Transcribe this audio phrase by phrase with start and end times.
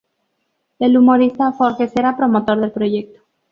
[0.79, 3.21] El humorista Forges era promotor del proyecto.